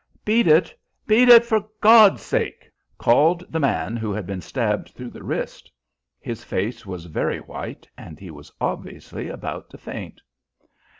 [0.25, 0.73] "Beat it!
[1.05, 5.71] Beat it for God's sake!" called the man who had been stabbed through the wrist.
[6.19, 10.19] His face was very white, and he was obviously about to faint.